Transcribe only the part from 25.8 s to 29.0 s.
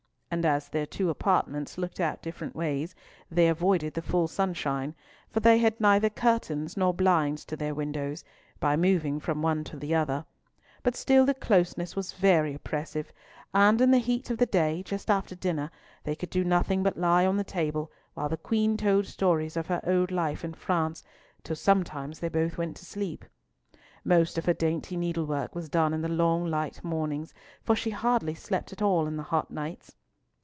in the long light mornings, for she hardly slept at